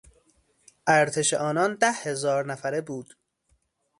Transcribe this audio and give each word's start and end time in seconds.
ارتش 0.99 1.29
آنان 1.33 1.71
ده 1.75 1.91
هزار 1.91 2.45
نفره 2.45 2.81
بود. 2.81 3.15